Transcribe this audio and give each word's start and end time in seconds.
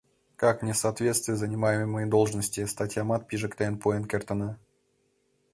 «Как 0.35 0.63
несоответствие 0.63 1.37
занимаемой 1.37 2.05
должности» 2.07 2.65
статьямат 2.65 3.21
пижыктен 3.27 3.73
пуэн 3.81 4.03
кертына. 4.09 4.57